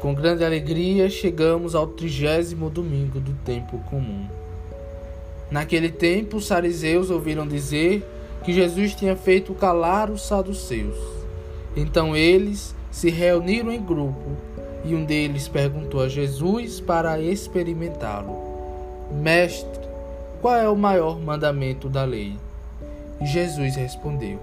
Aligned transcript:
Com 0.00 0.14
grande 0.14 0.42
alegria 0.42 1.10
chegamos 1.10 1.74
ao 1.74 1.86
trigésimo 1.86 2.70
domingo 2.70 3.20
do 3.20 3.34
tempo 3.44 3.76
comum. 3.90 4.26
Naquele 5.50 5.90
tempo, 5.90 6.38
os 6.38 6.48
fariseus 6.48 7.10
ouviram 7.10 7.46
dizer 7.46 8.02
que 8.42 8.50
Jesus 8.50 8.94
tinha 8.94 9.14
feito 9.14 9.52
calar 9.52 10.10
os 10.10 10.22
saduceus. 10.22 10.96
Então 11.76 12.16
eles 12.16 12.74
se 12.90 13.10
reuniram 13.10 13.70
em 13.70 13.82
grupo 13.82 14.38
e 14.86 14.94
um 14.94 15.04
deles 15.04 15.48
perguntou 15.48 16.00
a 16.00 16.08
Jesus 16.08 16.80
para 16.80 17.20
experimentá-lo: 17.20 18.38
Mestre, 19.12 19.86
qual 20.40 20.56
é 20.56 20.66
o 20.66 20.74
maior 20.74 21.20
mandamento 21.20 21.90
da 21.90 22.04
lei? 22.04 22.36
E 23.20 23.26
Jesus 23.26 23.76
respondeu: 23.76 24.40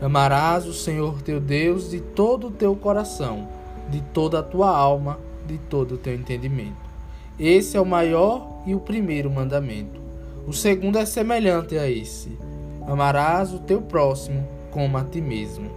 Amarás 0.00 0.66
o 0.66 0.72
Senhor 0.72 1.20
teu 1.20 1.38
Deus 1.38 1.90
de 1.90 2.00
todo 2.00 2.46
o 2.46 2.50
teu 2.50 2.74
coração 2.74 3.59
de 3.90 4.00
toda 4.00 4.38
a 4.38 4.42
tua 4.42 4.68
alma, 4.68 5.18
de 5.46 5.58
todo 5.58 5.96
o 5.96 5.98
teu 5.98 6.14
entendimento. 6.14 6.90
Esse 7.38 7.76
é 7.76 7.80
o 7.80 7.86
maior 7.86 8.62
e 8.66 8.74
o 8.74 8.80
primeiro 8.80 9.30
mandamento. 9.30 10.00
O 10.46 10.52
segundo 10.52 10.98
é 10.98 11.04
semelhante 11.04 11.76
a 11.78 11.88
esse: 11.88 12.38
amarás 12.86 13.52
o 13.52 13.58
teu 13.58 13.80
próximo 13.80 14.46
como 14.70 14.96
a 14.96 15.04
ti 15.04 15.20
mesmo. 15.20 15.70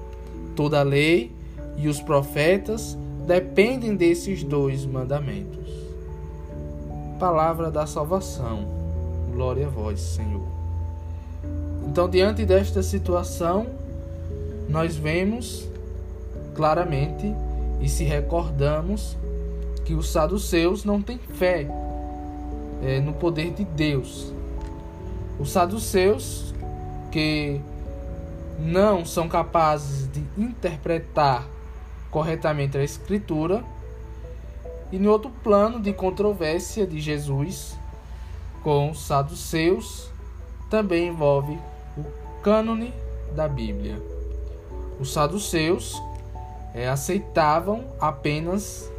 Toda 0.55 0.80
a 0.80 0.84
lei 0.84 1.31
e 1.77 1.88
os 1.88 2.02
profetas 2.02 2.98
dependem 3.26 3.95
desses 3.95 4.44
dois 4.44 4.86
mandamentos. 4.86 5.72
Palavra 7.20 7.72
da 7.72 7.88
salvação. 7.88 8.67
Glória 9.31 9.67
a 9.67 9.70
vós, 9.70 10.00
Senhor. 10.00 10.45
Então, 11.88 12.09
diante 12.09 12.45
desta 12.45 12.84
situação, 12.84 13.67
nós 14.70 14.95
vemos 14.95 15.67
claramente 16.56 17.34
e 17.84 17.89
se 17.89 18.06
recordamos 18.06 19.17
que 19.84 19.94
os 19.94 20.09
saduceus 20.09 20.86
não 20.86 21.02
têm 21.02 21.17
fé 21.17 21.67
é, 22.81 23.02
no 23.02 23.12
poder 23.12 23.52
de 23.52 23.66
Deus. 23.66 24.34
Os 25.38 25.52
saduceus 25.52 26.56
que 27.12 27.59
não 28.58 29.03
são 29.03 29.28
capazes 29.28 30.09
de 30.09 30.23
interpretar 30.38 31.45
corretamente 32.09 32.78
a 32.78 32.84
Escritura. 32.84 33.62
E 34.90 34.97
no 34.97 35.12
outro 35.12 35.30
plano 35.44 35.81
de 35.81 35.92
controvérsia 35.92 36.88
de 36.88 37.02
Jesus 37.02 37.78
com 38.64 38.92
os 38.92 39.06
saduceus 39.06 40.09
também 40.70 41.09
envolve 41.09 41.59
o 41.97 42.06
cânone 42.42 42.94
da 43.36 43.50
Bíblia. 43.50 44.02
Os 45.00 45.12
saduceus 45.12 46.02
é, 46.73 46.88
aceitavam 46.88 47.85
apenas 47.99 48.91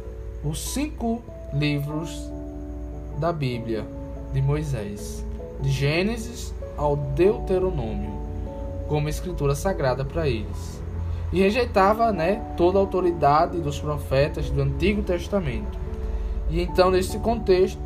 os 0.43 0.59
cinco 0.73 1.21
livros 1.53 2.31
da 3.17 3.33
Bíblia 3.33 3.85
de 4.33 4.41
Moisés, 4.41 5.25
de 5.61 5.69
Gênesis 5.69 6.53
ao 6.77 6.95
Deuteronômio, 6.95 8.11
como 8.87 9.09
escritura 9.09 9.55
sagrada 9.55 10.05
para 10.05 10.27
eles. 10.27 10.81
E 11.33 11.41
rejeitava 11.41 12.11
né, 12.11 12.41
toda 12.55 12.77
a 12.77 12.81
autoridade 12.81 13.59
dos 13.59 13.79
profetas 13.79 14.49
do 14.49 14.61
Antigo 14.61 15.01
Testamento. 15.01 15.77
E 16.49 16.61
então, 16.61 16.91
nesse 16.91 17.17
contexto, 17.19 17.81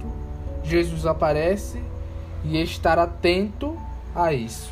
Jesus 0.64 1.06
aparece 1.06 1.82
e 2.44 2.62
estar 2.62 3.00
atento 3.00 3.78
a 4.14 4.34
isso. 4.34 4.72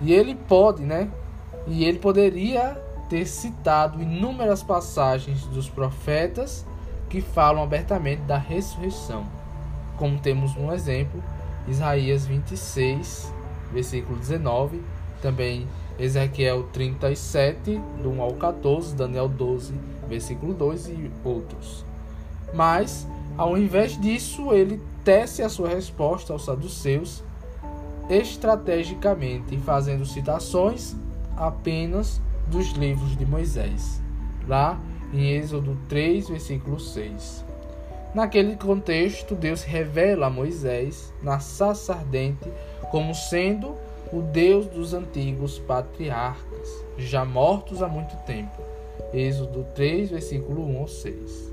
E 0.00 0.12
ele 0.12 0.34
pode, 0.34 0.82
né? 0.82 1.08
E 1.66 1.84
ele 1.84 1.98
poderia 1.98 2.80
ter 3.08 3.26
citado 3.26 4.02
inúmeras 4.02 4.62
passagens 4.62 5.44
dos 5.46 5.68
profetas 5.68 6.66
que 7.08 7.20
falam 7.20 7.62
abertamente 7.62 8.22
da 8.22 8.36
ressurreição, 8.36 9.24
como 9.96 10.18
temos 10.18 10.56
um 10.56 10.72
exemplo, 10.72 11.22
Isaías 11.68 12.26
26, 12.26 13.32
versículo 13.72 14.18
19, 14.18 14.82
também 15.22 15.66
Ezequiel 15.98 16.64
37, 16.72 17.80
do 18.02 18.10
1 18.10 18.22
ao 18.22 18.34
14, 18.34 18.94
Daniel 18.94 19.28
12, 19.28 19.74
versículo 20.08 20.52
2 20.52 20.88
e 20.88 21.10
outros. 21.24 21.84
Mas, 22.52 23.06
ao 23.36 23.56
invés 23.56 23.98
disso, 24.00 24.52
ele 24.52 24.80
tece 25.04 25.42
a 25.42 25.48
sua 25.48 25.68
resposta 25.68 26.32
aos 26.32 26.44
saduceus 26.44 27.24
estrategicamente, 28.08 29.56
fazendo 29.58 30.04
citações 30.04 30.94
apenas 31.36 32.20
dos 32.46 32.72
livros 32.72 33.16
de 33.16 33.26
Moisés, 33.26 34.00
lá 34.46 34.80
em 35.12 35.30
Êxodo 35.32 35.76
3, 35.88 36.28
versículo 36.28 36.78
6. 36.78 37.44
Naquele 38.14 38.56
contexto, 38.56 39.34
Deus 39.34 39.62
revela 39.62 40.26
a 40.26 40.30
Moisés 40.30 41.12
na 41.22 41.38
sarça 41.38 41.92
ardente 41.92 42.50
como 42.90 43.14
sendo 43.14 43.74
o 44.12 44.22
Deus 44.22 44.66
dos 44.66 44.94
antigos 44.94 45.58
patriarcas, 45.58 46.84
já 46.96 47.24
mortos 47.24 47.82
há 47.82 47.88
muito 47.88 48.16
tempo. 48.24 48.62
Êxodo 49.12 49.66
3, 49.74 50.10
versículo 50.10 50.64
1 50.66 50.78
ao 50.78 50.88
6. 50.88 51.52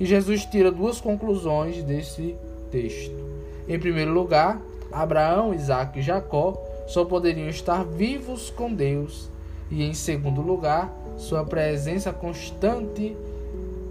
E 0.00 0.06
Jesus 0.06 0.44
tira 0.46 0.72
duas 0.72 1.00
conclusões 1.00 1.82
desse 1.82 2.36
texto. 2.70 3.24
Em 3.68 3.78
primeiro 3.78 4.12
lugar, 4.12 4.60
Abraão, 4.90 5.54
Isaac 5.54 5.98
e 5.98 6.02
Jacó 6.02 6.54
só 6.86 7.04
poderiam 7.04 7.48
estar 7.48 7.84
vivos 7.84 8.50
com 8.50 8.72
Deus 8.72 9.30
e, 9.70 9.82
em 9.82 9.94
segundo 9.94 10.40
lugar, 10.40 10.92
sua 11.16 11.44
presença 11.44 12.12
constante 12.12 13.16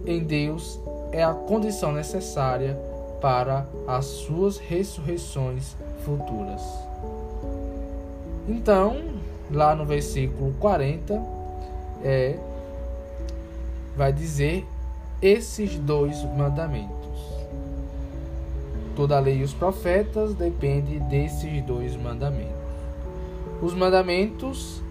em 0.06 0.24
Deus 0.24 0.80
é 1.12 1.24
a 1.24 1.34
condição 1.34 1.91
necessária 1.91 2.78
para 3.22 3.66
as 3.88 4.06
suas 4.06 4.58
ressurreições 4.58 5.75
futuras. 6.03 6.62
Então, 8.47 8.97
lá 9.52 9.75
no 9.75 9.85
versículo 9.85 10.53
40, 10.59 11.22
é, 12.03 12.38
vai 13.97 14.14
dizer 14.14 14.66
esses 15.22 15.75
dois 15.80 16.24
mandamentos. 16.38 16.96
Toda 18.96 19.18
a 19.18 19.19
lei 19.19 19.40
e 19.40 19.44
os 19.44 19.53
profetas 19.53 20.35
dependem 20.35 21.00
desses 21.00 21.62
dois 21.64 21.96
mandamentos. 21.96 22.53
Os 23.62 23.74
mandamentos 23.74 24.81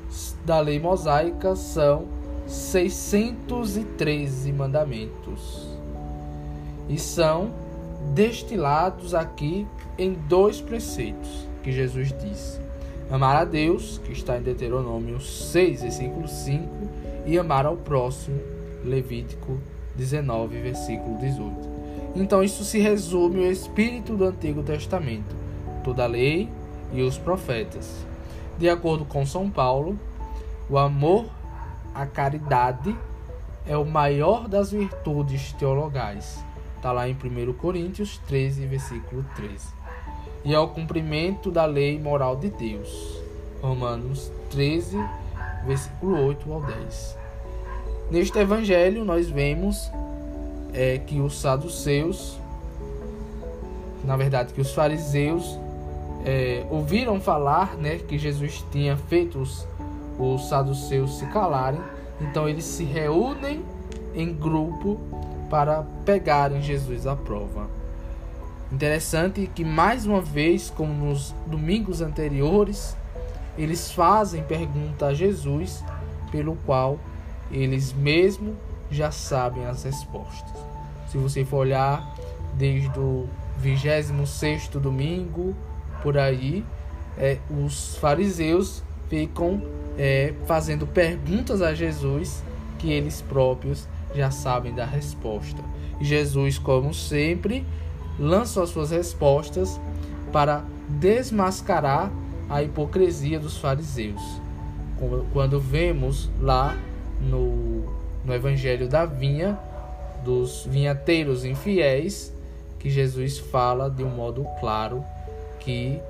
da 0.45 0.61
lei 0.61 0.79
mosaica 0.79 1.57
são 1.57 2.05
613 2.47 4.53
mandamentos 4.53 5.67
e 6.89 6.99
são 6.99 7.51
destilados 8.15 9.15
aqui 9.15 9.67
em 9.99 10.13
dois 10.13 10.61
preceitos 10.61 11.49
que 11.63 11.73
Jesus 11.73 12.13
disse: 12.13 12.61
amar 13.11 13.37
a 13.37 13.45
Deus, 13.45 14.01
que 14.05 14.13
está 14.13 14.39
em 14.39 14.43
Deuteronômio 14.43 15.21
6, 15.21 15.83
versículo 15.83 16.29
5, 16.29 16.69
e 17.27 17.39
amar 17.39 17.67
ao 17.67 17.77
próximo, 17.77 18.39
Levítico 18.85 19.59
19, 19.97 20.61
versículo 20.61 21.17
18. 21.19 21.75
Então, 22.15 22.45
isso 22.45 22.65
se 22.65 22.79
resume 22.79 23.45
ao 23.45 23.51
espírito 23.51 24.15
do 24.15 24.25
Antigo 24.25 24.63
Testamento, 24.63 25.35
toda 25.83 26.05
a 26.05 26.07
lei 26.07 26.49
e 26.93 27.03
os 27.03 27.19
profetas. 27.19 28.07
De 28.59 28.69
acordo 28.69 29.05
com 29.05 29.27
São 29.27 29.51
Paulo, 29.51 29.99
o 30.71 30.79
amor 30.79 31.27
à 31.95 32.07
caridade 32.07 32.97
é 33.67 33.77
o 33.77 33.85
maior 33.85 34.49
das 34.49 34.71
virtudes 34.71 35.53
teologais. 35.53 36.45
Está 36.77 36.93
lá 36.93 37.09
em 37.09 37.15
1 37.15 37.53
Coríntios 37.55 38.19
13, 38.29 38.67
versículo 38.67 39.25
13. 39.35 39.69
E 40.45 40.55
ao 40.55 40.69
cumprimento 40.69 41.51
da 41.51 41.65
lei 41.65 41.99
moral 41.99 42.37
de 42.37 42.51
Deus. 42.51 43.21
Romanos 43.61 44.31
13, 44.51 44.99
versículo 45.67 46.27
8 46.27 46.53
ao 46.53 46.61
10. 46.61 47.19
Neste 48.11 48.39
evangelho 48.39 49.05
nós 49.05 49.29
vemos 49.29 49.91
é, 50.73 50.99
que 50.99 51.21
os 51.21 51.41
saduceus, 51.41 52.39
na 54.05 54.17
verdade 54.17 54.53
que 54.53 54.61
os 54.61 54.73
fariseus 54.75 55.59
é, 56.25 56.65
ouviram 56.71 57.21
falar 57.21 57.77
né, 57.77 57.99
que 57.99 58.19
Jesus 58.19 58.65
tinha 58.73 58.97
feito 58.97 59.39
os, 59.39 59.69
os 60.19 60.49
saduceus 60.49 61.19
se 61.19 61.27
calarem, 61.27 61.81
então 62.21 62.49
eles 62.49 62.65
se 62.65 62.85
reúnem 62.85 63.63
em 64.15 64.33
grupo 64.33 64.99
para 65.51 65.85
pegarem 66.05 66.63
Jesus 66.63 67.07
à 67.07 67.15
prova. 67.15 67.69
Interessante 68.73 69.49
que 69.55 69.65
mais 69.65 70.07
uma 70.07 70.21
vez, 70.21 70.71
como 70.71 70.93
nos 70.93 71.35
domingos 71.47 72.01
anteriores, 72.01 72.97
eles 73.57 73.93
fazem 73.93 74.43
pergunta 74.43 75.07
a 75.07 75.15
Jesus, 75.15 75.85
pelo 76.33 76.57
qual 76.65 76.99
eles 77.51 77.93
mesmo 77.93 78.57
já 78.91 79.11
sabem 79.11 79.67
as 79.67 79.85
respostas. 79.85 80.59
Se 81.09 81.19
você 81.19 81.45
for 81.45 81.59
olhar 81.59 82.15
desde 82.55 82.99
o 82.99 83.29
26 83.59 84.69
domingo 84.69 85.55
por 86.05 86.19
aí, 86.19 86.63
é, 87.17 87.39
os 87.51 87.97
fariseus 87.97 88.85
ficam 89.09 89.63
é, 89.97 90.35
fazendo 90.45 90.87
perguntas 90.87 91.63
a 91.63 91.73
Jesus 91.73 92.45
que 92.79 92.93
eles 92.93 93.23
próprios 93.23 93.89
já 94.15 94.31
sabem 94.31 94.75
da 94.75 94.85
resposta. 94.85 95.63
Jesus, 96.03 96.59
como 96.59 96.93
sempre, 96.93 97.67
lança 98.19 98.63
as 98.63 98.69
suas 98.69 98.91
respostas 98.91 99.81
para 100.31 100.63
desmascarar 100.89 102.13
a 102.51 102.63
hipocrisia 102.63 103.41
dos 103.41 103.57
fariseus. 103.57 104.21
Quando 105.33 105.59
vemos 105.59 106.31
lá 106.39 106.77
no, 107.19 107.85
no 108.25 108.35
Evangelho 108.35 108.89
da 108.89 109.07
Vinha, 109.07 109.59
dos 110.23 110.67
vinhateiros 110.69 111.45
infiéis, 111.45 112.33
que 112.79 112.91
Jesus 112.91 113.39
fala 113.39 113.89
de 113.89 114.05
um 114.05 114.11
modo 114.11 114.47
claro 114.61 115.03
que 115.65 116.01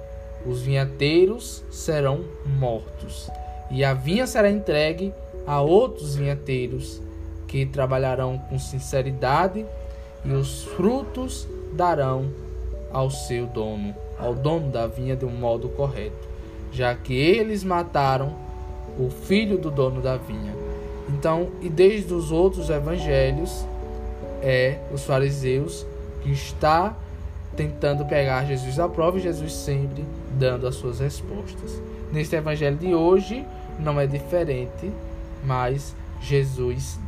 os 0.45 0.63
vinhateiros 0.63 1.63
serão 1.71 2.25
mortos 2.45 3.31
e 3.71 3.85
a 3.85 3.95
vinha 3.95 4.27
será 4.27 4.51
entregue 4.51 5.13
a 5.47 5.61
outros 5.61 6.17
vinhateiros 6.17 7.01
que 7.47 7.65
trabalharão 7.65 8.39
com 8.39 8.59
sinceridade 8.59 9.65
e 10.25 10.33
os 10.33 10.65
frutos 10.65 11.47
darão 11.73 12.31
ao 12.93 13.11
seu 13.11 13.47
dono, 13.47 13.95
ao 14.19 14.35
dono 14.35 14.71
da 14.71 14.87
vinha 14.87 15.17
de 15.17 15.25
um 15.25 15.31
modo 15.31 15.69
correto, 15.69 16.29
já 16.73 16.95
que 16.95 17.15
eles 17.15 17.65
mataram 17.65 18.35
o 18.99 19.11
filho 19.11 19.59
do 19.59 19.71
dono 19.71 20.01
da 20.01 20.17
vinha. 20.17 20.55
Então, 21.09 21.49
e 21.61 21.69
desde 21.69 22.15
os 22.15 22.31
outros 22.31 22.71
evangelhos, 22.71 23.67
é 24.41 24.79
os 24.93 25.05
fariseus 25.05 25.87
que 26.23 26.31
está 26.31 26.97
tentando 27.57 28.05
pegar 28.05 28.45
Jesus 28.45 28.79
à 28.79 28.89
prova 28.89 29.19
e 29.19 29.21
Jesus 29.21 29.53
sempre 29.53 30.05
dando 30.39 30.67
as 30.67 30.75
suas 30.75 31.01
respostas. 31.01 31.81
Neste 32.13 32.37
evangelho 32.37 32.77
de 32.77 32.95
hoje 32.95 33.45
não 33.79 34.01
é 34.01 34.07
diferente, 34.07 34.91
mas 35.45 35.95
Jesus 36.21 36.99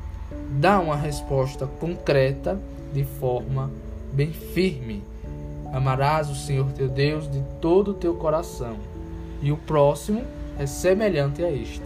dá 0.61 0.81
uma 0.81 0.97
resposta 0.97 1.67
concreta 1.67 2.59
de 2.93 3.05
forma 3.05 3.71
bem 4.13 4.33
firme. 4.33 5.03
Amarás 5.73 6.31
o 6.31 6.35
Senhor 6.35 6.71
teu 6.73 6.89
Deus 6.89 7.31
de 7.31 7.43
todo 7.61 7.91
o 7.91 7.95
teu 7.95 8.15
coração, 8.15 8.77
e 9.43 9.53
o 9.53 9.57
próximo 9.57 10.23
é 10.59 10.67
semelhante 10.67 11.45
a 11.45 11.51
este. 11.51 11.85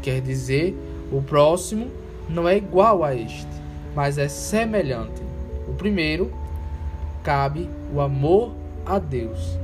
Quer 0.00 0.20
dizer, 0.20 0.76
o 1.12 1.20
próximo 1.20 1.88
não 2.28 2.48
é 2.48 2.56
igual 2.56 3.04
a 3.04 3.14
este, 3.14 3.48
mas 3.94 4.18
é 4.18 4.28
semelhante. 4.28 5.20
O 5.66 5.74
primeiro 5.74 6.32
cabe 7.22 7.68
o 7.92 8.00
amor 8.00 8.52
a 8.84 8.98
Deus. 8.98 9.58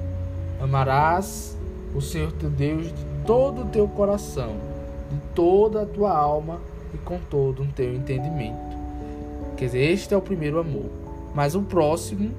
Amarás 0.61 1.59
o 1.95 2.01
Senhor 2.01 2.33
teu 2.33 2.51
Deus 2.51 2.87
de 2.89 3.05
todo 3.27 3.63
o 3.63 3.69
teu 3.69 3.89
coração, 3.89 4.57
de 5.11 5.17
toda 5.35 5.83
a 5.83 5.87
tua 5.87 6.17
alma 6.17 6.61
e 6.93 6.99
com 6.99 7.19
todo 7.31 7.63
o 7.63 7.67
teu 7.69 7.95
entendimento. 7.95 8.77
Quer 9.57 9.67
dizer, 9.67 9.91
este 9.91 10.15
é 10.15 10.17
o 10.17 10.23
primeiro 10.23 10.59
amor. 10.59 10.91
Mas 11.35 11.55
o 11.55 11.63
próximo, 11.63 12.31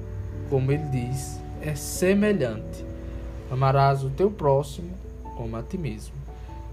como 0.50 0.72
ele 0.72 0.86
diz, 0.86 1.40
é 1.62 1.76
semelhante. 1.76 2.86
Amarás 3.52 4.04
o 4.04 4.10
teu 4.10 4.32
próximo 4.32 4.92
como 5.36 5.56
a 5.58 5.64
ti 5.64 5.78
mesmo. 5.78 6.14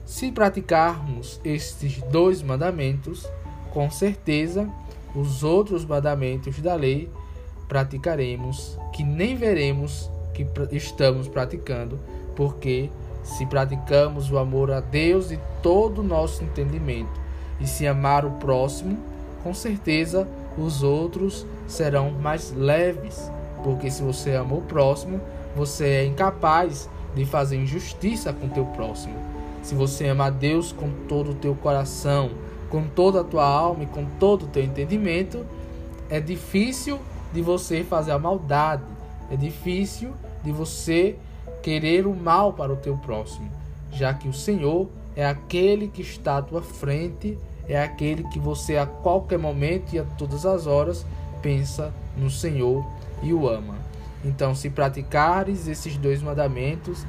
Se 0.04 0.30
praticarmos 0.30 1.40
estes 1.44 2.00
dois 2.10 2.42
mandamentos, 2.42 3.26
com 3.70 3.90
certeza 3.90 4.68
os 5.14 5.42
outros 5.42 5.84
mandamentos 5.84 6.60
da 6.60 6.74
lei 6.74 7.10
praticaremos, 7.72 8.78
que 8.92 9.02
nem 9.02 9.34
veremos 9.34 10.10
que 10.34 10.46
estamos 10.72 11.26
praticando, 11.26 11.98
porque 12.36 12.90
se 13.22 13.46
praticamos 13.46 14.30
o 14.30 14.36
amor 14.36 14.70
a 14.70 14.80
Deus 14.80 15.30
de 15.30 15.40
todo 15.62 16.02
o 16.02 16.04
nosso 16.04 16.44
entendimento 16.44 17.18
e 17.58 17.66
se 17.66 17.86
amar 17.86 18.26
o 18.26 18.32
próximo, 18.32 18.98
com 19.42 19.54
certeza 19.54 20.28
os 20.58 20.82
outros 20.82 21.46
serão 21.66 22.10
mais 22.10 22.52
leves, 22.52 23.32
porque 23.64 23.90
se 23.90 24.02
você 24.02 24.34
ama 24.34 24.54
o 24.54 24.60
próximo, 24.60 25.18
você 25.56 25.86
é 25.86 26.04
incapaz 26.04 26.90
de 27.14 27.24
fazer 27.24 27.56
injustiça 27.56 28.34
com 28.34 28.50
teu 28.50 28.66
próximo. 28.66 29.14
Se 29.62 29.74
você 29.74 30.08
ama 30.08 30.26
a 30.26 30.30
Deus 30.30 30.72
com 30.72 30.90
todo 31.08 31.30
o 31.30 31.34
teu 31.36 31.54
coração, 31.54 32.32
com 32.68 32.82
toda 32.82 33.22
a 33.22 33.24
tua 33.24 33.46
alma 33.46 33.84
e 33.84 33.86
com 33.86 34.04
todo 34.20 34.42
o 34.42 34.48
teu 34.48 34.62
entendimento, 34.62 35.46
é 36.10 36.20
difícil 36.20 37.00
de 37.32 37.42
você 37.42 37.82
fazer 37.82 38.12
a 38.12 38.18
maldade, 38.18 38.84
é 39.30 39.36
difícil 39.36 40.12
de 40.42 40.52
você 40.52 41.16
querer 41.62 42.06
o 42.06 42.14
mal 42.14 42.52
para 42.52 42.72
o 42.72 42.76
teu 42.76 42.96
próximo, 42.96 43.50
já 43.90 44.12
que 44.12 44.28
o 44.28 44.32
Senhor 44.32 44.88
é 45.14 45.24
aquele 45.24 45.88
que 45.88 46.02
está 46.02 46.38
à 46.38 46.42
tua 46.42 46.62
frente, 46.62 47.38
é 47.68 47.80
aquele 47.80 48.24
que 48.24 48.38
você 48.38 48.76
a 48.76 48.86
qualquer 48.86 49.38
momento 49.38 49.94
e 49.94 49.98
a 49.98 50.04
todas 50.04 50.44
as 50.44 50.66
horas 50.66 51.06
pensa 51.40 51.92
no 52.16 52.30
Senhor 52.30 52.84
e 53.22 53.32
o 53.32 53.48
ama. 53.48 53.74
Então, 54.24 54.54
se 54.54 54.70
praticares 54.70 55.66
esses 55.66 55.96
dois 55.96 56.22
mandamentos, 56.22 57.06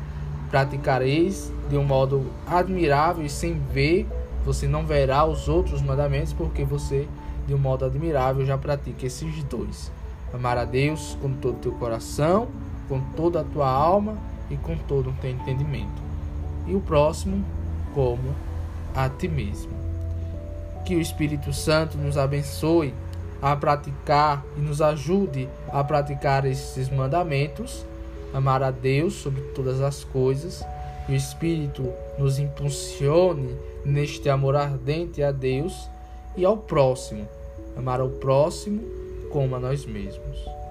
praticareis 0.50 1.52
de 1.69 1.78
um 1.78 1.84
modo 1.84 2.26
admirável 2.48 3.26
e 3.26 3.30
sem 3.30 3.60
ver, 3.60 4.08
você 4.46 4.68
não 4.68 4.86
verá 4.86 5.26
os 5.26 5.48
outros 5.48 5.81
mandamentos, 5.81 6.34
porque 6.34 6.64
você, 6.64 7.08
de 7.48 7.54
um 7.54 7.58
modo 7.58 7.86
admirável, 7.86 8.46
já 8.46 8.58
pratica 8.58 9.06
esses 9.06 9.44
dois. 9.44 9.92
Amar 10.33 10.57
a 10.57 10.65
Deus 10.65 11.15
com 11.21 11.31
todo 11.33 11.57
o 11.57 11.59
teu 11.59 11.71
coração, 11.74 12.47
com 12.89 13.00
toda 13.15 13.41
a 13.41 13.44
tua 13.44 13.69
alma 13.69 14.18
e 14.50 14.57
com 14.57 14.75
todo 14.75 15.12
o 15.12 15.13
teu 15.21 15.30
entendimento. 15.30 16.01
E 16.65 16.74
o 16.74 16.80
próximo, 16.80 17.45
como 17.94 18.33
a 18.95 19.07
ti 19.07 19.27
mesmo. 19.27 19.71
Que 20.85 20.95
o 20.95 21.01
Espírito 21.01 21.53
Santo 21.53 21.97
nos 21.97 22.18
abençoe 22.18 22.94
a 23.41 23.56
praticar 23.56 24.44
e 24.57 24.59
nos 24.59 24.81
ajude 24.81 25.47
a 25.71 25.83
praticar 25.83 26.45
esses 26.45 26.89
mandamentos, 26.89 27.85
amar 28.33 28.63
a 28.63 28.71
Deus 28.71 29.13
sobre 29.13 29.41
todas 29.53 29.81
as 29.81 30.03
coisas, 30.03 30.65
e 31.07 31.12
o 31.12 31.15
Espírito 31.15 31.91
nos 32.18 32.39
impulsione 32.39 33.56
neste 33.85 34.30
amor 34.30 34.56
ardente 34.56 35.21
a 35.21 35.31
Deus 35.31 35.89
e 36.35 36.45
ao 36.45 36.57
próximo, 36.57 37.27
amar 37.77 38.00
ao 38.00 38.09
próximo 38.09 39.03
como 39.33 39.56
a 39.56 39.59
nós 39.59 39.83
mesmos. 39.88 40.62